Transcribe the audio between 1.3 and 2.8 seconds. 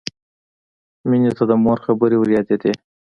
ته د مور خبرې وریادېدې